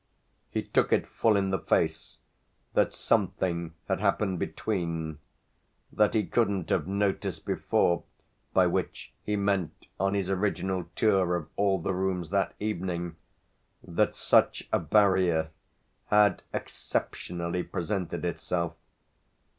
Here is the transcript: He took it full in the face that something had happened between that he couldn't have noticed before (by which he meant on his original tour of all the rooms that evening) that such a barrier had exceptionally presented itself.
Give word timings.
He 0.49 0.63
took 0.63 0.91
it 0.91 1.05
full 1.05 1.35
in 1.37 1.51
the 1.51 1.59
face 1.59 2.17
that 2.73 2.91
something 2.91 3.75
had 3.87 3.99
happened 3.99 4.39
between 4.39 5.19
that 5.93 6.15
he 6.15 6.25
couldn't 6.25 6.69
have 6.71 6.87
noticed 6.87 7.45
before 7.45 8.01
(by 8.51 8.65
which 8.65 9.13
he 9.23 9.35
meant 9.35 9.85
on 9.99 10.15
his 10.15 10.27
original 10.27 10.89
tour 10.95 11.35
of 11.35 11.49
all 11.55 11.77
the 11.77 11.93
rooms 11.93 12.31
that 12.31 12.55
evening) 12.59 13.15
that 13.83 14.15
such 14.15 14.67
a 14.73 14.79
barrier 14.79 15.51
had 16.07 16.41
exceptionally 16.51 17.61
presented 17.61 18.25
itself. 18.25 18.73